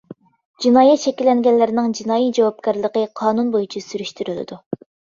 جىنايەت 0.63 1.03
شەكىللەنگەنلەرنىڭ 1.03 1.95
جىنايى 2.01 2.33
جاۋابكارلىقى 2.39 3.07
قانۇن 3.23 3.55
بويىچە 3.57 3.87
سۈرۈشتۈرۈلىدۇ. 3.93 4.65